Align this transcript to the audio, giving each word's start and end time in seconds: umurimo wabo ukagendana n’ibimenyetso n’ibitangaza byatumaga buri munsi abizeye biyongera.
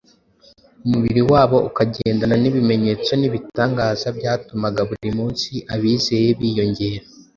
umurimo 0.85 1.23
wabo 1.35 1.57
ukagendana 1.69 2.35
n’ibimenyetso 2.39 3.11
n’ibitangaza 3.17 4.07
byatumaga 4.17 4.81
buri 4.89 5.09
munsi 5.17 5.49
abizeye 5.73 6.29
biyongera. 6.39 7.05